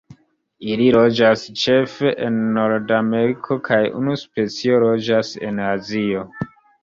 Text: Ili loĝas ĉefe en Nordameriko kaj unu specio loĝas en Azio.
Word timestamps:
Ili 0.69 0.85
loĝas 0.93 1.43
ĉefe 1.63 2.13
en 2.27 2.39
Nordameriko 2.55 3.57
kaj 3.69 3.79
unu 4.01 4.17
specio 4.23 4.79
loĝas 4.87 5.29
en 5.51 5.61
Azio. 5.67 6.25